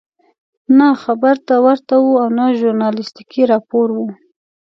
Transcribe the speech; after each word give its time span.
نه 0.77 0.87
خبر 1.03 1.35
ته 1.47 1.55
ورته 1.65 1.93
وو 2.03 2.13
او 2.23 2.27
نه 2.37 2.45
ژورنالستیکي 2.59 3.43
راپور 3.51 3.87
وو. 3.93 4.07